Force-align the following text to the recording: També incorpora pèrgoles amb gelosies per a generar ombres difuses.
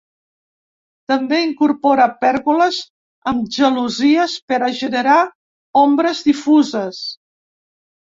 També 1.11 1.41
incorpora 1.47 2.07
pèrgoles 2.23 2.79
amb 3.31 3.51
gelosies 3.57 4.33
per 4.53 4.59
a 4.69 4.71
generar 4.79 5.19
ombres 5.83 6.23
difuses. 6.31 7.03